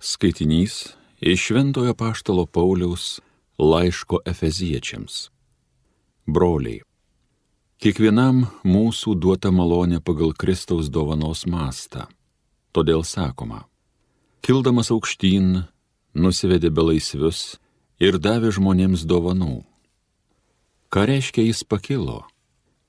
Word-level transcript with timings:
Skaitinys 0.00 0.94
iš 1.20 1.40
Šventojo 1.46 1.94
Paštalo 1.94 2.46
Pauliaus 2.46 3.20
laiško 3.58 4.20
Efeziečiams. 4.26 5.16
Broliai, 6.26 6.84
kiekvienam 7.82 8.44
mūsų 8.62 9.16
duota 9.18 9.50
malonė 9.50 9.98
pagal 9.98 10.30
Kristaus 10.38 10.86
dovanos 10.86 11.42
mastą. 11.50 12.06
Todėl 12.70 13.02
sakoma, 13.02 13.64
kildamas 14.38 14.92
aukštyn, 14.94 15.66
nusivedė 16.14 16.70
belaisvius 16.70 17.58
ir 17.98 18.22
davė 18.22 18.54
žmonėms 18.54 19.02
dovanų. 19.02 19.64
Ką 20.94 21.08
reiškia 21.10 21.50
jis 21.50 21.66
pakilo, 21.66 22.22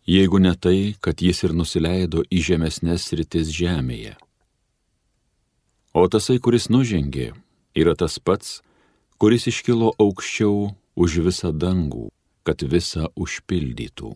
jeigu 0.05 0.38
ne 0.38 0.54
tai, 0.54 0.94
kad 1.02 1.26
jis 1.26 1.41
ir 1.41 1.57
nusileido 1.57 2.21
į 2.30 2.46
žemesnės 2.54 3.10
rytis 3.18 3.50
žemėje? 3.50 4.14
O 6.00 6.05
tasai, 6.07 6.38
kuris 6.39 6.70
nužengė, 6.71 7.34
yra 7.75 7.91
tas 7.99 8.13
pats, 8.23 8.62
kuris 9.20 9.49
iškilo 9.52 9.90
aukščiau 9.99 10.70
už 10.95 11.16
visą 11.26 11.49
dangų, 11.52 12.05
kad 12.48 12.63
visą 12.63 13.09
užpildytų. 13.20 14.13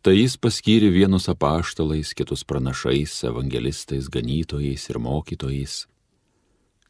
Tai 0.00 0.14
jis 0.16 0.38
paskyrė 0.40 0.88
vienus 0.94 1.28
apaštalais, 1.28 2.14
kitus 2.16 2.46
pranašais, 2.48 3.18
evangelistais, 3.28 4.08
ganytojais 4.08 4.86
ir 4.88 5.00
mokytojais, 5.04 5.74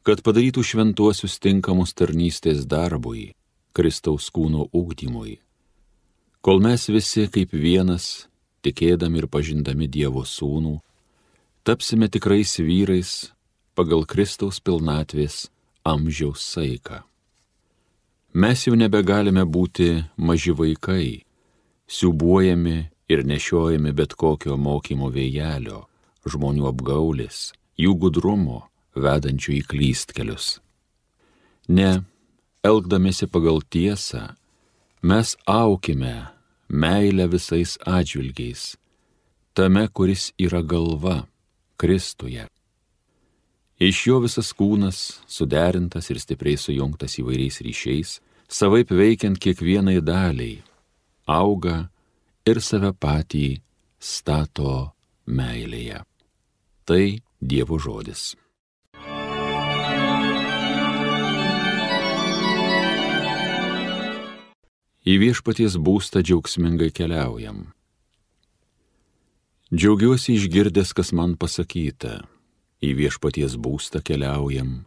kad 0.07 0.23
padarytų 0.23 0.63
šventuosius 0.71 1.41
tinkamus 1.43 1.97
tarnystės 1.99 2.63
darbui, 2.71 3.33
Kristaus 3.75 4.31
kūno 4.31 4.69
ūkdymui, 4.71 5.41
kol 6.39 6.63
mes 6.63 6.87
visi 6.87 7.27
kaip 7.27 7.51
vienas, 7.51 8.31
tikėdami 8.63 9.25
ir 9.25 9.27
pažindami 9.27 9.91
Dievo 9.91 10.23
sūnų, 10.23 10.79
tapsime 11.67 12.07
tikrais 12.07 12.55
vyrais 12.63 13.19
pagal 13.81 14.05
Kristaus 14.05 14.59
pilnatvės 14.61 15.47
amžiaus 15.89 16.43
saiką. 16.45 16.99
Mes 18.37 18.67
jau 18.67 18.77
nebegalime 18.77 19.47
būti 19.49 20.03
maži 20.21 20.53
vaikai, 20.53 21.23
siubuojami 21.89 22.77
ir 23.09 23.25
nešiojami 23.25 23.95
bet 23.97 24.13
kokio 24.21 24.59
mokymo 24.61 25.09
vėjelio, 25.15 25.87
žmonių 26.29 26.69
apgaulis, 26.69 27.55
jų 27.81 27.97
gudrumo, 28.05 28.67
vedančių 28.93 29.57
į 29.57 29.63
klystkelius. 29.73 30.61
Ne, 31.73 32.05
elgdamėsi 32.61 33.31
pagal 33.33 33.65
tiesą, 33.65 34.35
mes 35.01 35.35
aukime 35.49 36.29
meilę 36.69 37.33
visais 37.33 37.79
atžvilgiais, 37.89 38.75
tame, 39.57 39.89
kuris 39.89 40.35
yra 40.37 40.61
galva, 40.61 41.23
Kristuje. 41.81 42.45
Iš 43.81 44.01
jo 44.07 44.19
visas 44.21 44.51
kūnas, 44.53 44.99
suderintas 45.25 46.11
ir 46.13 46.21
stipriai 46.21 46.61
sujungtas 46.61 47.17
įvairiais 47.23 47.63
ryšiais, 47.65 48.19
savaip 48.45 48.93
veikiant 48.93 49.41
kiekvienai 49.41 50.03
daliai, 50.05 50.61
auga 51.25 51.87
ir 52.45 52.61
save 52.61 52.93
patį 52.93 53.49
stato 53.97 54.93
meilėje. 55.25 56.05
Tai 56.85 57.05
Dievo 57.41 57.81
žodis. 57.81 58.35
į 65.11 65.17
viešpaties 65.21 65.79
būstą 65.81 66.23
džiaugsmingai 66.25 66.91
keliaujam. 66.93 67.71
Džiaugiuosi 69.71 70.35
išgirdęs, 70.37 70.93
kas 70.93 71.13
man 71.17 71.37
pasakyta, 71.41 72.21
į 72.81 72.95
viešpaties 72.97 73.57
būstą 73.61 74.01
keliaujam. 74.05 74.85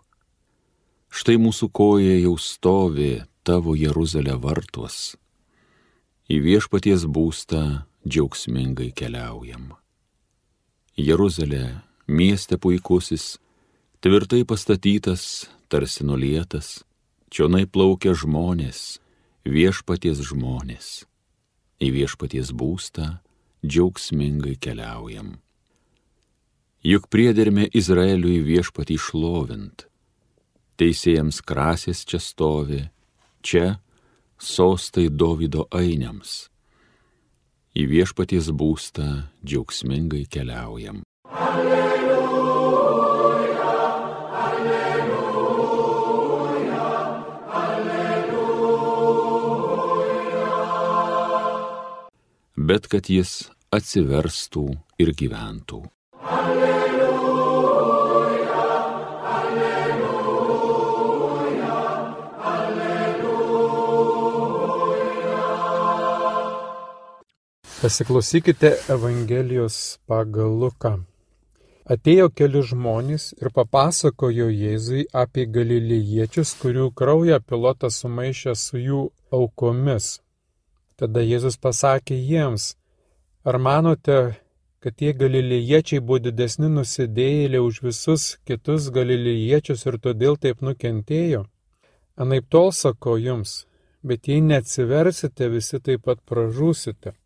Štai 1.14 1.38
mūsų 1.38 1.70
koja 1.70 2.18
jau 2.24 2.34
stovi 2.42 3.22
tavo 3.46 3.76
Jeruzalė 3.78 4.34
vartuos. 4.42 5.14
Į 6.26 6.40
viešpaties 6.42 7.06
būstą 7.06 7.86
džiaugsmingai 8.08 8.90
keliaujam. 8.98 9.74
Jeruzalė, 10.98 11.84
mieste 12.08 12.58
puikusis, 12.58 13.38
tvirtai 14.02 14.44
pastatytas, 14.46 15.46
tarsi 15.70 16.06
nulietas, 16.06 16.82
čionai 17.30 17.66
plaukia 17.66 18.14
žmonės, 18.18 19.00
viešpaties 19.46 20.22
žmonės. 20.30 21.04
Į 21.84 21.90
viešpaties 21.98 22.54
būstą 22.56 23.20
džiaugsmingai 23.66 24.56
keliaujam. 24.62 25.38
Juk 26.84 27.08
priederme 27.08 27.70
Izraeliui 27.72 28.42
viešpatį 28.44 28.98
šlovint. 29.00 29.86
Teisėjams 30.80 31.40
krasės 31.48 32.04
čia 32.04 32.20
stovi, 32.20 32.82
čia 33.42 33.78
sostai 34.36 35.08
Davido 35.08 35.68
ainiams. 35.72 36.50
Į 37.74 37.88
viešpaties 37.90 38.52
būstą 38.52 39.08
džiaugsmingai 39.46 40.26
keliaujam. 40.30 41.02
Alleluja. 41.32 41.94
bet 52.64 52.88
kad 52.92 53.10
jis 53.12 53.50
atsiverstų 53.74 54.68
ir 55.02 55.12
gyventų. 55.18 55.84
Alleluja, 56.24 56.73
Pasiklausykite 67.84 68.70
Evangelijos 68.90 69.78
pagal 70.08 70.54
Luką. 70.60 70.92
Atėjo 71.94 72.30
keli 72.32 72.62
žmonės 72.64 73.24
ir 73.42 73.50
papasakojo 73.52 74.46
Jėzui 74.48 75.02
apie 75.22 75.44
galilėjiečius, 75.58 76.54
kurių 76.62 76.86
kraują 76.96 77.42
pilotas 77.44 77.98
sumaišė 78.00 78.54
su 78.56 78.80
jų 78.80 79.00
aukomis. 79.36 80.08
Tada 80.96 81.26
Jėzus 81.28 81.60
pasakė 81.60 82.16
jiems, 82.16 82.70
ar 83.44 83.60
manote, 83.60 84.20
kad 84.80 84.96
tie 84.96 85.12
galilėjiečiai 85.12 86.00
buvo 86.00 86.22
didesni 86.30 86.70
nusidėjėliai 86.72 87.66
už 87.66 87.82
visus 87.90 88.30
kitus 88.48 88.88
galilėjiečius 89.00 89.84
ir 89.92 89.98
todėl 90.08 90.40
taip 90.40 90.64
nukentėjo? 90.64 91.44
Anaip 92.16 92.48
tol 92.48 92.72
sako 92.72 93.18
jums, 93.20 93.66
bet 94.08 94.32
jei 94.32 94.40
neatsiversite, 94.40 95.52
visi 95.52 95.82
taip 95.84 96.08
pat 96.08 96.24
pražūsite. 96.24 97.18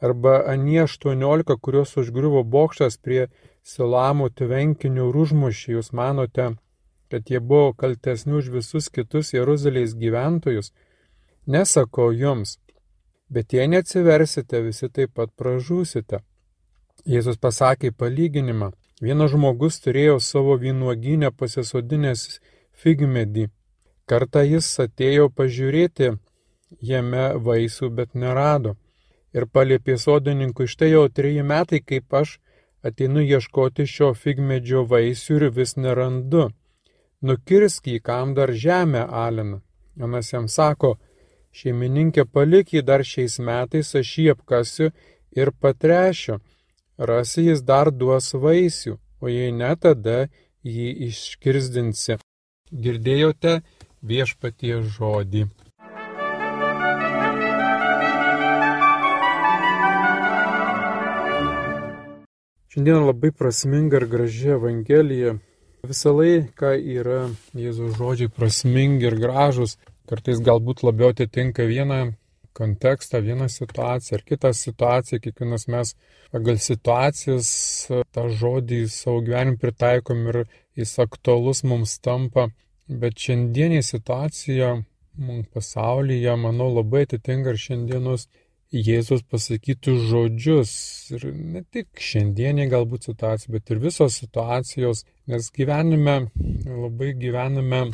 Arba 0.00 0.42
anie 0.46 0.82
18, 0.82 1.56
kuriuos 1.56 1.96
užgriuvo 1.96 2.42
bokštas 2.44 2.98
prie 3.00 3.28
Silamų 3.66 4.28
tvenkinių 4.38 5.08
ir 5.08 5.16
užmušė, 5.22 5.72
jūs 5.72 5.88
manote, 5.96 6.50
kad 7.10 7.30
jie 7.32 7.40
buvo 7.40 7.72
kaltesni 7.72 8.36
už 8.38 8.50
visus 8.58 8.90
kitus 8.92 9.32
Jeruzalės 9.32 9.96
gyventojus? 9.96 10.70
Nesako 11.46 12.10
jums, 12.12 12.58
bet 13.32 13.56
jei 13.56 13.66
neatsiversite, 13.72 14.60
visi 14.68 14.90
taip 14.92 15.16
pat 15.16 15.32
pražūsite. 15.34 16.22
Jėzus 17.06 17.40
pasakė 17.40 17.90
palyginimą. 17.90 18.72
Vienas 19.00 19.32
žmogus 19.32 19.80
turėjo 19.84 20.20
savo 20.20 20.56
vynuoginę 20.60 21.32
pasisodinęs 21.32 22.40
figmedį. 22.72 23.50
Kartą 24.06 24.44
jis 24.46 24.68
atėjo 24.84 25.30
pažiūrėti 25.32 26.12
jame 26.80 27.28
vaisių, 27.48 27.90
bet 27.90 28.14
nerado. 28.14 28.76
Ir 29.36 29.46
paliepė 29.52 29.98
sodininkui, 30.00 30.66
štai 30.66 30.92
jau 30.94 31.06
treji 31.12 31.42
metai, 31.44 31.82
kaip 31.84 32.14
aš 32.14 32.38
ateinu 32.86 33.20
ieškoti 33.20 33.84
šio 33.84 34.14
figmedžio 34.16 34.86
vaisių 34.88 35.40
ir 35.40 35.50
vis 35.58 35.76
nerandu. 35.76 36.48
Nukirsk 37.20 37.90
jį, 37.90 38.00
kam 38.00 38.32
dar 38.38 38.52
žemę 38.52 39.04
alina. 39.24 39.60
Anas 40.00 40.32
jam 40.32 40.48
sako, 40.48 40.96
Šeimininkė 41.56 42.26
palik 42.28 42.74
jį 42.74 42.82
dar 42.84 43.02
šiais 43.10 43.38
metais, 43.40 43.94
aš 44.00 44.08
jį 44.20 44.26
apkasiu 44.34 44.90
ir 45.40 45.50
patrešiu. 45.60 46.36
Rasi 47.08 47.46
jis 47.46 47.62
dar 47.70 47.88
duos 48.00 48.28
vaisių, 48.42 48.96
o 49.22 49.32
jei 49.32 49.54
ne, 49.60 49.70
tada 49.80 50.18
jį 50.74 50.88
iškirzdinsi. 51.08 52.18
Girdėjote 52.84 53.54
viešpatie 54.10 54.82
žodį. 54.96 55.46
Šiandien 62.76 63.06
labai 63.08 63.30
prasminga 63.32 63.96
ir 63.96 64.04
graži 64.04 64.50
Evangelija. 64.52 65.30
Visą 65.88 66.10
laiką 66.12 66.74
yra 66.76 67.22
Jėzaus 67.56 67.94
žodžiai 67.96 68.28
prasmingi 68.28 69.06
ir 69.08 69.16
gražus. 69.16 69.78
Kartais 70.04 70.42
galbūt 70.44 70.82
labiau 70.84 71.14
atitinka 71.14 71.64
vieną 71.64 72.12
kontekstą, 72.52 73.22
vieną 73.24 73.48
situaciją 73.54 74.18
ar 74.18 74.24
kitą 74.28 74.52
situaciją. 74.60 75.22
Kiekvienas 75.24 75.64
mes 75.72 75.94
pagal 76.36 76.60
situacijas 76.60 77.48
tą 78.12 78.28
žodį 78.42 78.82
savo 78.92 79.24
gyvenimui 79.24 79.62
pritaikom 79.64 80.20
ir 80.34 80.42
jis 80.76 80.98
aktualus 81.06 81.64
mums 81.64 81.96
tampa, 82.04 82.50
bet 82.92 83.16
šiandienė 83.16 83.80
situacija 83.88 84.74
pasaulyje, 85.56 86.36
manau, 86.44 86.68
labai 86.76 87.06
atitinka 87.08 87.56
ir 87.56 87.64
šiandienos 87.70 88.28
Jėzus 88.74 89.22
pasakytų 89.22 89.94
žodžius. 90.08 90.72
Ir 91.14 91.28
ne 91.30 91.62
tik 91.70 92.00
šiandienė 92.02 92.66
galbūt 92.72 93.06
situacija, 93.06 93.52
bet 93.54 93.70
ir 93.70 93.78
visos 93.78 94.18
situacijos, 94.18 95.04
nes 95.30 95.50
gyvenime, 95.54 96.16
labai 96.66 97.12
gyvenime 97.14 97.84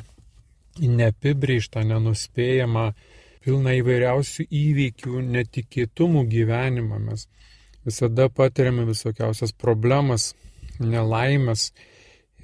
neapibrėžtą, 0.80 1.84
nenuspėjamą, 1.84 2.86
pilna 3.44 3.76
įvairiausių 3.76 4.46
įvykių, 4.48 5.20
netikėtumų 5.34 6.24
gyvenimą. 6.32 7.02
Mes 7.04 7.28
visada 7.84 8.30
patiriame 8.32 8.86
visokiausias 8.88 9.52
problemas, 9.52 10.32
nelaimės. 10.80 11.72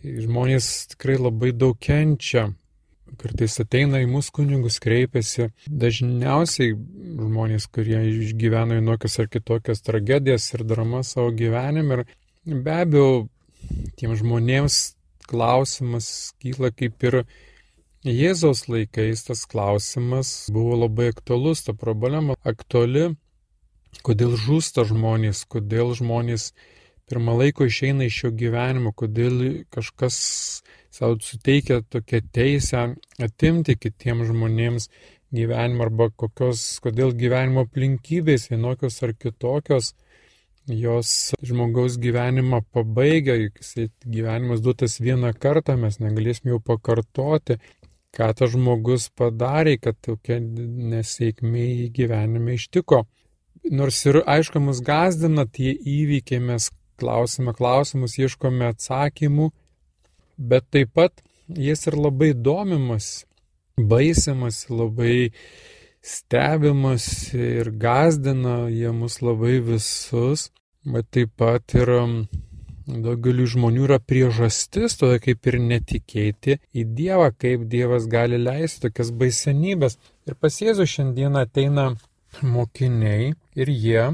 Žmonės 0.04 0.92
tikrai 0.92 1.16
labai 1.18 1.54
daug 1.56 1.78
kenčia, 1.80 2.50
kartais 3.20 3.58
ateina 3.62 4.02
į 4.02 4.08
mūsų 4.10 4.34
kunigus, 4.38 4.78
kreipiasi. 4.82 5.50
Dažniausiai 5.68 6.74
žmonės, 6.74 7.68
kurie 7.72 8.00
išgyvena 8.12 8.78
vienokias 8.78 9.18
ar 9.22 9.28
kitokias 9.32 9.84
tragedijas 9.86 10.48
ir 10.54 10.64
dramas 10.68 11.14
savo 11.14 11.32
gyvenime. 11.36 12.04
Ir 12.48 12.62
be 12.64 12.78
abejo, 12.84 13.10
tiem 14.00 14.14
žmonėms 14.18 14.80
klausimas 15.28 16.32
kyla 16.40 16.72
kaip 16.72 17.04
ir 17.04 17.22
Jėzaus 18.06 18.68
laikais 18.70 19.24
tas 19.26 19.42
klausimas 19.50 20.28
buvo 20.54 20.76
labai 20.84 21.08
aktualus, 21.10 21.64
ta 21.66 21.74
problema 21.74 22.36
aktuali, 22.46 23.10
kodėl 24.06 24.36
žūsta 24.38 24.84
žmonės, 24.86 25.42
kodėl 25.50 25.90
žmonės 25.98 26.52
pirmą 27.10 27.34
laiko 27.40 27.66
išeina 27.66 28.06
iš 28.06 28.20
šio 28.22 28.30
gyvenimo, 28.38 28.94
kodėl 28.94 29.64
kažkas 29.74 30.18
savo 30.98 31.20
suteikia 31.22 31.80
tokią 31.94 32.20
teisę 32.34 32.82
atimti 33.22 33.78
kitiems 33.78 34.28
žmonėms 34.32 34.90
gyvenimą 35.34 35.86
arba 35.86 36.08
kokios, 36.10 36.64
kodėl 36.82 37.14
gyvenimo 37.16 37.66
aplinkybės 37.66 38.48
vienokios 38.50 39.02
ar 39.06 39.14
kitokios 39.14 39.94
jos 40.68 41.32
žmogaus 41.42 41.96
gyvenimą 41.98 42.62
pabaigia, 42.72 43.36
juk 43.40 43.60
gyvenimas 44.04 44.60
duotas 44.60 44.98
vieną 45.00 45.32
kartą, 45.40 45.76
mes 45.80 45.98
negalėsim 46.00 46.50
jau 46.52 46.58
pakartoti, 46.60 47.56
ką 48.12 48.28
tas 48.36 48.52
žmogus 48.52 49.08
padarė, 49.16 49.78
kad 49.80 49.96
tokia 50.04 50.38
nesėkmė 50.40 51.64
į 51.84 51.88
gyvenime 51.96 52.58
ištiko. 52.58 53.04
Nors 53.70 54.00
ir 54.06 54.22
aišku, 54.26 54.60
mus 54.64 54.82
gazdina 54.84 55.46
tie 55.46 55.72
įvykiai, 55.72 56.40
mes 56.40 56.70
klausime 57.00 57.54
klausimus, 57.56 58.18
ieškome 58.18 58.68
atsakymų, 58.72 59.50
bet 60.38 60.70
taip 60.70 60.94
pat 60.94 61.22
jis 61.48 61.86
ir 61.90 61.96
labai 61.98 62.32
domimas, 62.34 63.26
baisimas, 63.76 64.66
labai 64.70 65.32
stebimas 66.02 67.34
ir 67.34 67.70
gazdina 67.70 68.68
jie 68.70 68.92
mus 68.92 69.20
labai 69.22 69.58
visus, 69.70 70.50
bet 70.84 71.10
taip 71.10 71.34
pat 71.36 71.74
ir 71.74 71.90
daugeliu 72.88 73.46
žmonių 73.52 73.84
yra 73.84 73.98
priežastis, 74.00 74.96
tokia 74.96 75.20
kaip 75.26 75.48
ir 75.50 75.58
netikėti 75.60 76.56
į 76.72 76.84
Dievą, 76.96 77.32
kaip 77.36 77.66
Dievas 77.68 78.06
gali 78.08 78.38
leisti 78.40 78.86
tokias 78.86 79.10
baisenybės. 79.12 79.98
Ir 80.28 80.38
pas 80.40 80.56
Jėzų 80.62 80.86
šiandieną 80.88 81.44
ateina 81.44 81.90
mokiniai 82.42 83.34
ir 83.58 83.68
jie 83.68 84.06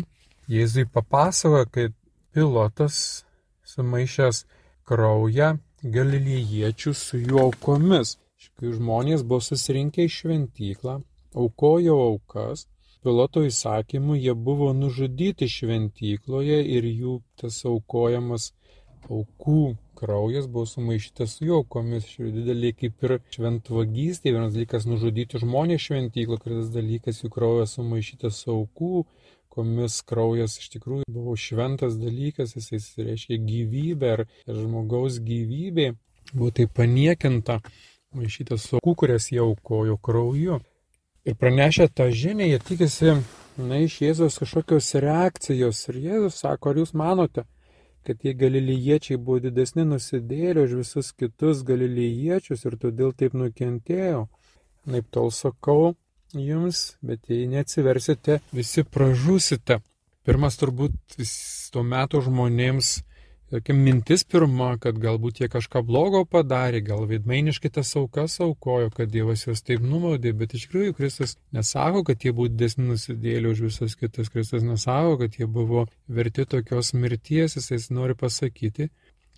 Jėzui 0.51 0.89
papasakoja, 0.91 1.69
kad 1.71 1.95
pilotas 2.35 3.25
sumaišęs 3.65 4.45
kraują 4.85 5.55
galilėjiečių 5.85 6.93
su 6.97 7.21
jų 7.21 7.41
aukomis. 7.49 8.17
Kai 8.61 8.73
žmonės 8.77 9.25
buvo 9.25 9.41
susirinkę 9.45 10.05
į 10.05 10.13
šventyklą, 10.13 10.99
aukojo 11.37 11.97
aukas, 12.09 12.67
piloto 13.05 13.45
įsakymu 13.45 14.17
jie 14.17 14.35
buvo 14.49 14.73
nužudyti 14.77 15.49
šventykloje 15.51 16.61
ir 16.77 16.89
jų 16.89 17.19
tas 17.41 17.61
aukojamas 17.69 18.53
aukų 19.13 19.77
kraujas 19.99 20.47
buvo 20.49 20.67
sumaišytas 20.69 21.37
su 21.37 21.49
jų 21.49 21.59
aukomis. 21.61 22.09
Šie 22.09 22.31
dideliai 22.35 22.77
kaip 22.77 23.05
ir 23.05 23.19
šventvagystė. 23.37 24.33
Vienas 24.33 24.55
dalykas 24.57 24.89
nužudyti 24.89 25.41
žmonės 25.43 25.85
šventyklo, 25.89 26.41
kitas 26.41 26.73
dalykas 26.75 27.23
jų 27.23 27.33
kraujas 27.35 27.77
sumaišytas 27.79 28.41
su 28.45 28.55
aukų 28.57 29.05
komis 29.55 30.01
kraujas 30.07 30.59
iš 30.61 30.73
tikrųjų 30.75 31.07
buvo 31.15 31.37
šventas 31.39 31.97
dalykas, 32.01 32.57
jis 32.59 32.91
reiškia 32.99 33.39
gyvybę 33.39 34.13
ir, 34.17 34.25
ir 34.49 34.59
žmogaus 34.59 35.21
gyvybė 35.23 35.93
buvo 36.33 36.51
tai 36.51 36.67
paniekinta, 36.67 37.61
maišytas 38.15 38.69
su 38.69 38.79
aukų, 38.79 38.95
kurias 39.05 39.31
jie 39.33 39.41
aukojo 39.45 39.97
krauju. 40.03 40.61
Ir 41.25 41.37
pranešę 41.41 41.89
tą 41.89 42.11
žinią, 42.13 42.47
jie 42.51 42.61
tikisi, 42.61 43.17
na, 43.57 43.81
iš 43.81 44.01
Jėzos 44.03 44.39
kažkokios 44.43 44.91
reakcijos. 45.01 45.87
Ir 45.89 46.01
Jėzus 46.09 46.41
sako, 46.43 46.73
ar 46.73 46.81
jūs 46.83 46.93
manote, 46.97 47.47
kad 48.05 48.21
tie 48.21 48.35
galilėjiečiai 48.37 49.17
buvo 49.17 49.41
didesni 49.47 49.87
nusidėlio 49.89 50.67
už 50.69 50.79
visus 50.83 51.13
kitus 51.17 51.63
galilėjiečius 51.65 52.67
ir 52.69 52.77
todėl 52.81 53.15
taip 53.17 53.37
nukentėjo? 53.39 54.27
Naip 54.85 55.09
tol 55.15 55.31
sakau 55.33 55.95
jums, 56.41 56.85
bet 57.03 57.31
jei 57.31 57.49
neatsiversite, 57.51 58.41
visi 58.53 58.85
pražūsite. 58.85 59.81
Pirmas 60.25 60.57
turbūt 60.57 61.19
tuo 61.73 61.83
metu 61.85 62.23
žmonėms 62.25 62.95
tokia 63.55 63.75
mintis 63.77 64.25
pirma, 64.27 64.73
kad 64.83 64.97
galbūt 64.99 65.43
jie 65.43 65.49
kažką 65.53 65.85
blogo 65.87 66.25
padarė, 66.27 66.81
gal 66.83 67.05
veidmainiškai 67.11 67.71
tas 67.77 67.93
aukas 68.01 68.39
aukojo, 68.43 68.91
kad 68.95 69.13
Dievas 69.13 69.45
juos 69.47 69.63
taip 69.63 69.85
numaudė, 69.85 70.33
bet 70.35 70.57
iš 70.57 70.67
tikrųjų 70.67 70.97
Kristus 70.99 71.37
nesako, 71.55 72.03
kad 72.09 72.25
jie 72.25 72.33
buvo 72.35 72.51
didesni 72.51 72.89
nusidėlė 72.89 73.53
už 73.53 73.65
visus 73.69 73.95
kitus, 74.01 74.33
Kristus 74.35 74.67
nesako, 74.67 75.19
kad 75.23 75.39
jie 75.39 75.47
buvo 75.47 75.87
verti 76.09 76.47
tokios 76.51 76.95
mirties, 76.99 77.59
jis 77.71 77.91
nori 77.95 78.17
pasakyti, 78.19 78.89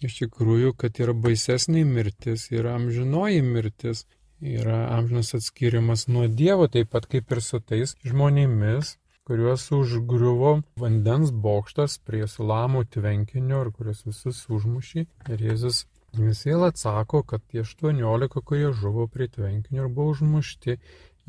iš 0.07 0.21
tikrųjų, 0.23 0.73
kad 0.81 0.97
yra 1.03 1.13
baisesnė 1.13 1.85
mirtis, 1.89 2.49
yra 2.55 2.77
amžinoji 2.81 3.45
mirtis, 3.45 4.07
yra 4.41 4.87
amžinas 4.99 5.35
atskirimas 5.35 6.07
nuo 6.09 6.27
Dievo, 6.29 6.69
taip 6.69 6.91
pat 6.93 7.07
kaip 7.11 7.33
ir 7.33 7.43
su 7.43 7.61
tais 7.61 7.97
žmonėmis, 8.05 8.97
kuriuos 9.27 9.65
užgriuvo 9.75 10.53
vandens 10.79 11.33
bokštas 11.33 11.99
prie 12.07 12.27
Sulamo 12.31 12.85
tvenkinio 12.85 13.65
ir 13.65 13.73
kuriuos 13.75 14.05
visus 14.07 14.45
užmušė. 14.53 15.07
Ir 15.33 15.45
Jėzus 15.49 15.87
vis 16.17 16.45
vėl 16.47 16.69
atsako, 16.69 17.23
kad 17.23 17.43
tie 17.51 17.65
18, 17.65 18.41
kurie 18.45 18.71
žuvo 18.73 19.09
prie 19.11 19.29
tvenkinio 19.33 19.87
ir 19.87 19.93
buvo 19.93 20.15
užmušti, 20.15 20.79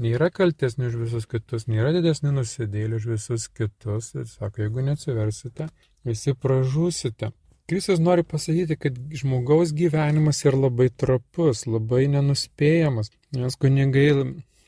nėra 0.04 0.30
kaltesni 0.30 0.92
už 0.92 1.00
visus 1.08 1.26
kitus, 1.32 1.68
nėra 1.72 1.96
didesni 1.96 2.32
nusidėlį 2.36 3.00
už 3.02 3.10
visus 3.16 3.48
kitus. 3.50 4.14
Ir 4.16 4.30
sako, 4.30 4.68
jeigu 4.68 4.86
neatsiversite, 4.86 5.72
visi 6.06 6.36
pražūsite. 6.38 7.32
Kristus 7.68 8.00
nori 8.00 8.24
pasakyti, 8.24 8.78
kad 8.80 9.00
žmogaus 9.12 9.74
gyvenimas 9.76 10.46
yra 10.46 10.56
labai 10.68 10.88
trapus, 10.90 11.66
labai 11.68 12.06
nenuspėjamas, 12.14 13.12
nes 13.36 13.58
kunigai 13.60 14.06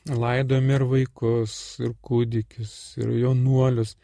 laidojami 0.08 0.74
ir 0.76 0.84
vaikus, 0.90 1.54
ir 1.80 1.94
kūdikius, 2.04 2.74
ir 3.00 3.14
jaunuolius, 3.22 3.94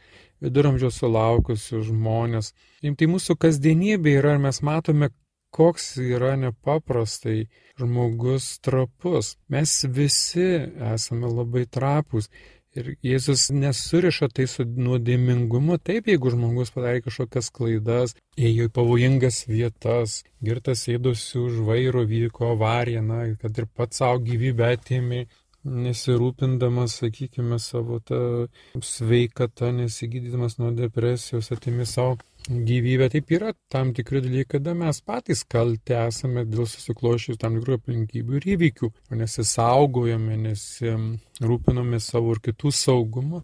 viduramžiaus 0.41 1.03
sulaukusius 1.03 1.91
žmonės. 1.91 2.55
Tai 2.81 3.11
mūsų 3.13 3.37
kasdienybė 3.45 4.17
yra 4.23 4.35
ir 4.37 4.43
mes 4.49 4.63
matome, 4.65 5.11
koks 5.57 5.97
yra 6.01 6.35
nepaprastai 6.41 7.47
žmogus 7.81 8.49
trapus. 8.65 9.37
Mes 9.53 9.73
visi 9.89 10.49
esame 10.95 11.31
labai 11.33 11.65
trapus. 11.69 12.29
Ir 12.77 12.91
Jėzus 13.05 13.47
nesuriša 13.57 14.29
tai 14.37 14.45
su 14.51 14.67
nuodėmingumu. 14.67 15.79
Taip, 15.81 16.11
jeigu 16.13 16.33
žmogus 16.35 16.73
padarė 16.75 17.01
kažkokias 17.07 17.49
klaidas, 17.57 18.13
ėjo 18.37 18.69
į 18.69 18.73
pavojingas 18.77 19.43
vietas, 19.49 20.19
girtas 20.45 20.85
sėdosi 20.85 21.41
už 21.41 21.63
vairo, 21.69 22.05
vyko 22.09 22.53
avarija, 22.53 23.01
na, 23.07 23.23
kad 23.41 23.57
ir 23.57 23.69
pats 23.73 24.03
savo 24.03 24.21
gyvybę 24.27 24.75
atėmė, 24.77 25.25
nesirūpindamas, 25.67 27.01
sakykime, 27.01 27.59
savo 27.63 27.99
tą 28.05 28.21
sveikatą, 28.77 29.73
nesigydydamas 29.81 30.59
nuo 30.61 30.71
depresijos, 30.77 31.51
atimi 31.57 31.87
savo 31.89 32.19
gyvybę. 32.49 33.09
Taip 33.11 33.31
yra 33.37 33.53
tam 33.73 33.93
tikri 33.97 34.23
dalykai, 34.25 34.57
kada 34.57 34.75
mes 34.75 35.01
patys 35.03 35.45
kalti 35.45 35.97
esame 35.99 36.47
dėl 36.49 36.69
susiklošius 36.71 37.41
tam 37.43 37.59
tikrų 37.59 37.79
aplinkybių 37.81 38.41
ir 38.41 38.49
įvykių, 38.57 38.91
nesisaugojame, 39.21 40.39
nesirūpiname 40.47 42.01
savo 42.03 42.37
ir 42.37 42.43
kitų 42.49 42.73
saugumu. 42.75 43.43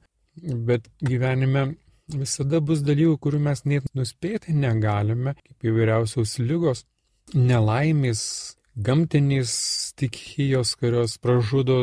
Bet 0.69 0.89
gyvenime 1.05 1.73
visada 2.13 2.61
bus 2.65 2.83
dalykų, 2.85 3.19
kurių 3.23 3.43
mes 3.49 3.65
net 3.69 3.87
nuspėti 3.97 4.55
negalime, 4.57 5.35
kaip 5.43 5.69
įvairiausios 5.73 6.39
lygos, 6.41 6.87
nelaimės, 7.35 8.23
gamtinės 8.77 9.53
stichijos, 9.93 10.75
kurios 10.81 11.19
pražudo 11.23 11.79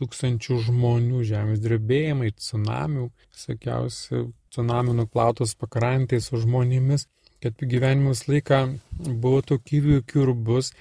tūkstančių 0.00 0.60
žmonių, 0.68 1.22
žemės 1.26 1.62
drebėjimai, 1.62 2.32
tsunamių, 2.38 3.10
sakiausi, 3.30 4.26
tsunamių 4.52 4.96
nuplautos 5.02 5.54
pakrantės 5.58 6.30
su 6.30 6.42
žmonėmis, 6.42 7.06
kad 7.42 7.58
gyvenimas 7.58 8.26
laiką 8.28 8.64
buvo 9.22 9.42
tokių 9.52 9.78
įvykių 9.82 10.26
ir 10.26 10.34
bus, 10.46 10.72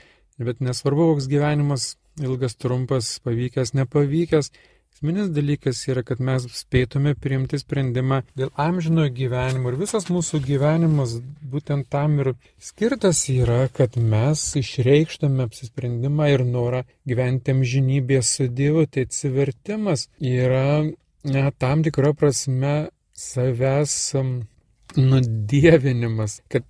Bet 0.41 0.61
nesvarbu, 0.63 1.11
koks 1.11 1.27
gyvenimas, 1.29 1.95
ilgas, 2.21 2.55
trumpas, 2.57 3.19
pavykęs, 3.25 3.75
nepavykęs, 3.77 4.49
Esminis 5.01 5.31
dalykas 5.33 5.79
yra, 5.89 6.03
kad 6.05 6.19
mes 6.21 6.43
spėtume 6.53 7.15
priimti 7.17 7.57
sprendimą 7.57 8.19
dėl 8.37 8.51
amžinojo 8.61 9.09
gyvenimo 9.17 9.71
ir 9.71 9.77
visas 9.79 10.05
mūsų 10.13 10.43
gyvenimas 10.45 11.15
būtent 11.53 11.87
tam 11.89 12.19
ir 12.21 12.29
skirtas 12.61 13.23
yra, 13.33 13.63
kad 13.73 13.97
mes 13.97 14.43
išreikštame 14.61 15.47
apsisprendimą 15.47 16.27
ir 16.35 16.43
norą 16.45 16.83
gyventi 17.09 17.55
amžinybėje 17.55 18.21
su 18.29 18.47
Dievu. 18.59 18.85
Tai 18.85 19.07
atsivertimas 19.07 20.05
yra 20.21 20.85
ne, 20.85 21.47
tam 21.57 21.81
tikra 21.89 22.13
prasme 22.13 22.75
savęs 23.17 23.97
nudievinimas, 25.01 26.43
kad 26.45 26.69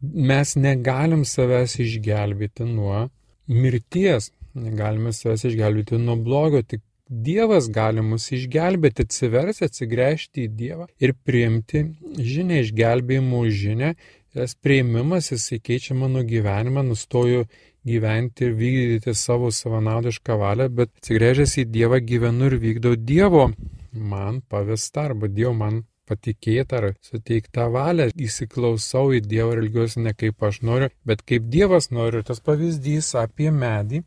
mes 0.00 0.56
negalim 0.56 1.28
savęs 1.28 1.76
išgelbėti 1.84 2.72
nuo 2.72 3.10
mirties, 3.52 4.32
negalime 4.56 5.12
savęs 5.12 5.50
išgelbėti 5.52 6.00
nuo 6.00 6.16
blogio, 6.24 6.64
tik 6.64 6.80
Dievas 7.06 7.68
gali 7.70 8.02
mus 8.02 8.26
išgelbėti, 8.34 9.04
atsiversti, 9.06 9.68
atsigręžti 9.68 10.46
į 10.46 10.52
Dievą 10.58 10.86
ir 10.98 11.12
priimti 11.26 11.84
žinę, 12.18 12.62
išgelbėjimo 12.64 13.44
žinę. 13.46 13.94
Tas 14.34 14.56
prieimimas, 14.58 15.30
jisai 15.30 15.60
keičia 15.62 15.94
mano 15.96 16.24
gyvenimą, 16.26 16.82
nustoju 16.84 17.46
gyventi 17.86 18.48
ir 18.48 18.56
vykdyti 18.58 19.14
savo 19.14 19.52
savanaudišką 19.54 20.36
valią, 20.42 20.66
bet 20.80 20.90
atsigręžęs 20.98 21.54
į 21.62 21.68
Dievą 21.76 22.02
gyvenu 22.02 22.50
ir 22.50 22.58
vykdau 22.64 22.98
Dievo 22.98 23.46
man 23.92 24.42
pavestą 24.50 25.06
arba 25.12 25.30
Dievo 25.30 25.54
man 25.62 25.84
patikėtą 26.10 26.80
ar 26.80 26.88
suteiktą 27.06 27.70
valią, 27.74 28.10
įsiklausau 28.18 29.14
į 29.16 29.22
Dievą 29.30 29.54
ir 29.54 29.62
ilgiuosi 29.64 30.02
ne 30.02 30.12
kaip 30.18 30.42
aš 30.48 30.60
noriu, 30.66 30.90
bet 31.06 31.22
kaip 31.22 31.46
Dievas 31.54 31.92
nori. 31.94 32.22
Tas 32.26 32.42
pavyzdys 32.42 33.14
apie 33.22 33.52
medį, 33.54 34.02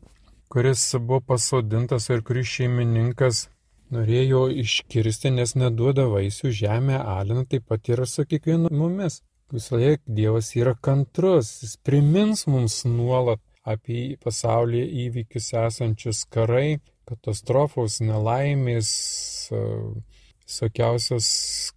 kuris 0.50 0.94
buvo 0.98 1.20
pasodintas 1.20 2.08
ir 2.10 2.22
kuris 2.26 2.48
šeimininkas 2.50 3.44
norėjo 3.94 4.44
iškirsti, 4.62 5.30
nes 5.34 5.54
neduoda 5.58 6.06
vaisių, 6.10 6.50
žemė 6.60 6.98
alina, 6.98 7.44
taip 7.46 7.68
pat 7.70 7.90
yra 7.94 8.06
su 8.06 8.26
kiekvienu 8.26 8.70
mumis. 8.74 9.20
Visą 9.50 9.78
laiką 9.78 10.14
Dievas 10.18 10.52
yra 10.58 10.74
kantrus, 10.78 11.56
jis 11.62 11.76
primins 11.86 12.44
mums 12.50 12.80
nuolat 12.86 13.42
apie 13.66 14.16
pasaulyje 14.24 14.86
įvykius 15.06 15.52
esančius 15.62 16.24
karai, 16.34 16.80
katastrofos, 17.10 17.98
nelaimės, 18.02 18.90
visokiausios 20.46 21.26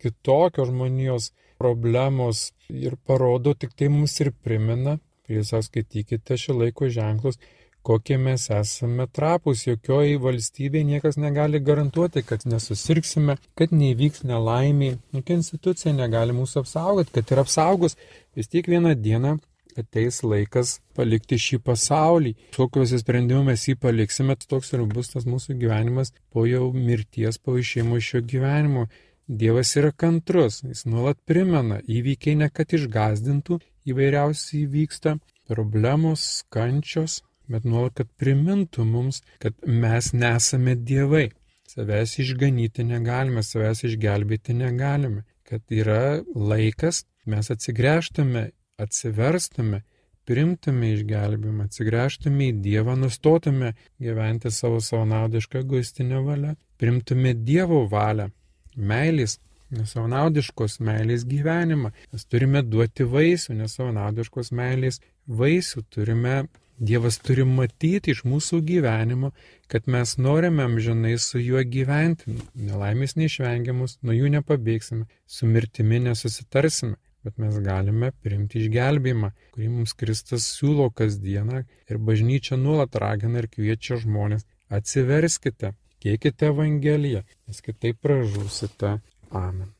kitokios 0.01 0.69
žmonijos 0.69 1.31
problemos 1.61 2.51
ir 2.69 2.97
parodo, 3.05 3.53
tik 3.53 3.73
tai 3.77 3.89
mums 3.89 4.19
ir 4.21 4.33
primena, 4.45 4.99
tiesiog 5.29 5.65
skaitykite 5.65 6.37
šį 6.37 6.57
laiko 6.61 6.89
ženklus, 6.93 7.41
kokie 7.83 8.17
mes 8.17 8.47
esame 8.55 9.07
trapus, 9.11 9.65
jokioj 9.67 10.17
valstybėje 10.23 10.87
niekas 10.87 11.19
negali 11.19 11.59
garantuoti, 11.59 12.23
kad 12.27 12.45
nesusirksime, 12.47 13.37
kad 13.59 13.73
neįvyks 13.75 14.23
nelaimiai, 14.27 14.99
jokia 15.15 15.39
institucija 15.39 15.95
negali 15.95 16.35
mūsų 16.35 16.63
apsaugoti, 16.63 17.13
kad 17.17 17.33
ir 17.33 17.43
apsaugos 17.43 17.97
vis 18.37 18.51
tiek 18.51 18.69
vieną 18.71 18.95
dieną 18.99 19.37
ateis 19.79 20.21
laikas 20.23 20.77
palikti 20.97 21.39
šį 21.41 21.59
pasaulį. 21.67 22.33
Kokiuose 22.55 22.99
sprendimu 23.01 23.43
mes 23.49 23.65
jį 23.67 23.77
paliksime, 23.81 24.35
tai 24.37 24.49
toks 24.55 24.73
ir 24.75 24.85
bus 24.89 25.11
tas 25.13 25.25
mūsų 25.29 25.57
gyvenimas 25.61 26.13
po 26.33 26.45
jau 26.49 26.69
mirties, 26.75 27.39
po 27.41 27.57
išėjimo 27.59 27.99
iš 27.99 28.13
šio 28.13 28.23
gyvenimo. 28.33 28.87
Dievas 29.27 29.71
yra 29.79 29.93
kantrus, 29.95 30.61
jis 30.67 30.83
nuolat 30.85 31.17
primena, 31.25 31.79
įvykiai 31.87 32.35
ne 32.41 32.49
kad 32.51 32.73
išgazdintų, 32.75 33.59
įvairiausiai 33.89 34.65
įvyksta, 34.65 35.15
problemos, 35.47 36.43
kančios, 36.53 37.21
bet 37.51 37.65
nuolat, 37.67 37.95
kad 37.99 38.09
primintų 38.19 38.85
mums, 38.87 39.21
kad 39.43 39.55
mes 39.65 40.11
nesame 40.15 40.75
dievai. 40.75 41.29
Savęs 41.73 42.17
išganyti 42.21 42.85
negalime, 42.85 43.41
savęs 43.43 43.83
išgelbėti 43.87 44.53
negalime, 44.57 45.23
kad 45.47 45.63
yra 45.73 46.21
laikas, 46.35 47.03
mes 47.25 47.49
atsigręžtume, 47.53 48.51
atsiverstume, 48.81 49.81
primtume 50.27 50.93
išgelbimą, 50.95 51.67
atsigręžtume 51.67 52.49
į 52.51 52.59
Dievą, 52.63 52.95
nustotume 52.99 53.73
gyventi 54.01 54.51
savo 54.51 54.79
savanaudišką 54.83 55.63
egoistinę 55.63 56.21
valią, 56.23 56.53
primtume 56.79 57.33
Dievo 57.35 57.83
valią, 57.91 58.29
meilės, 58.75 59.39
nesavanaudiškos 59.73 60.79
meilės 60.85 61.25
gyvenimą. 61.27 61.91
Mes 62.13 62.27
turime 62.29 62.63
duoti 62.63 63.07
vaisių, 63.09 63.57
nesavanaudiškos 63.63 64.53
meilės 64.55 65.01
vaisių, 65.27 65.83
turime 65.89 66.43
Dievas 66.79 67.19
turi 67.21 67.45
matyti 67.45 68.11
iš 68.13 68.23
mūsų 68.25 68.59
gyvenimo, 68.65 69.29
kad 69.69 69.85
mes 69.95 70.15
norime 70.17 70.65
amžinai 70.65 71.13
su 71.21 71.41
juo 71.41 71.61
gyventi, 71.75 72.33
nelaimės 72.57 73.15
neišvengiamus, 73.19 73.99
nuo 74.01 74.15
jų 74.17 74.31
nepabėgsime, 74.33 75.05
su 75.27 75.49
mirtimi 75.49 76.01
nesusitarsime, 76.07 76.97
bet 77.23 77.37
mes 77.39 77.59
galime 77.67 78.11
priimti 78.25 78.63
išgelbėjimą, 78.63 79.31
kurį 79.53 79.69
mums 79.75 79.93
Kristus 79.99 80.49
siūlo 80.57 80.89
kasdieną 80.97 81.63
ir 81.89 82.01
bažnyčia 82.09 82.57
nuolat 82.57 82.97
ragina 83.05 83.43
ir 83.43 83.51
kviečia 83.53 84.01
žmonės. 84.01 84.47
Atsiverskite, 84.73 85.75
kiekite 86.01 86.49
Evangeliją, 86.49 87.23
nes 87.47 87.61
kitaip 87.61 88.01
pražūsite. 88.01 88.97
Amen. 89.29 89.71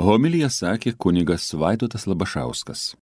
Homilija 0.00 0.48
sakė 0.48 0.94
kunigas 0.96 1.50
Vaidotas 1.52 2.06
Labašauskas. 2.08 2.94